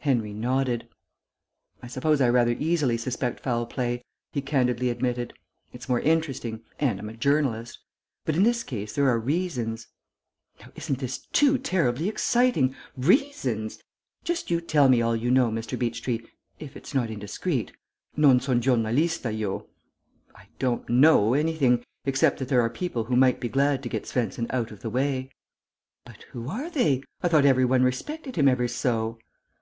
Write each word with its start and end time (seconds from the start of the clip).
Henry 0.00 0.34
nodded. 0.34 0.86
"I 1.82 1.86
suppose 1.86 2.20
I 2.20 2.28
rather 2.28 2.52
easily 2.58 2.98
suspect 2.98 3.40
foul 3.40 3.64
play," 3.64 4.04
he 4.34 4.42
candidly 4.42 4.90
admitted. 4.90 5.32
"It's 5.72 5.88
more 5.88 6.00
interesting, 6.00 6.60
and 6.78 7.00
I'm 7.00 7.08
a 7.08 7.14
journalist. 7.14 7.78
But 8.26 8.36
in 8.36 8.42
this 8.42 8.62
case 8.62 8.94
there 8.94 9.08
are 9.08 9.18
reasons" 9.18 9.86
"Now 10.60 10.66
isn't 10.76 10.98
this 10.98 11.16
too 11.32 11.56
terribly 11.56 12.10
exciting! 12.10 12.76
Reasons! 12.98 13.82
Just 14.22 14.50
you 14.50 14.60
tell 14.60 14.90
me 14.90 15.00
all 15.00 15.16
you 15.16 15.30
know, 15.30 15.50
Mr. 15.50 15.78
Beechtree, 15.78 16.26
if 16.58 16.76
it's 16.76 16.92
not 16.92 17.08
indiscreet. 17.08 17.72
Non 18.14 18.38
son' 18.40 18.60
giornalista, 18.60 19.30
io!" 19.34 19.68
"I 20.34 20.48
don't 20.58 20.86
know 20.90 21.32
anything. 21.32 21.82
Except 22.04 22.38
that 22.40 22.50
there 22.50 22.60
are 22.60 22.68
people 22.68 23.04
who 23.04 23.16
might 23.16 23.40
be 23.40 23.48
glad 23.48 23.82
to 23.82 23.88
get 23.88 24.04
Svensen 24.06 24.46
out 24.50 24.70
of 24.70 24.80
the 24.82 24.90
way." 24.90 25.30
"But 26.04 26.24
who 26.32 26.50
are 26.50 26.68
they? 26.68 27.02
I 27.22 27.28
thought 27.28 27.46
every 27.46 27.64
one 27.64 27.82
respected 27.82 28.36
him 28.36 28.46
ever 28.48 28.68
so!" 28.68 29.18